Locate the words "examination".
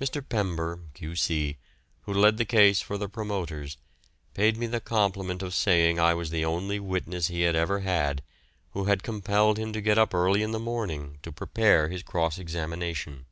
12.38-13.26